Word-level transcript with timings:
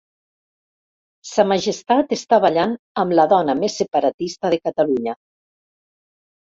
Sa 1.31 1.45
Majestat 1.51 2.17
està 2.19 2.41
ballant 2.47 2.73
amb 3.05 3.17
la 3.21 3.29
dona 3.37 3.59
més 3.63 3.79
separatista 3.85 4.57
de 4.57 4.63
Catalunya. 4.69 5.19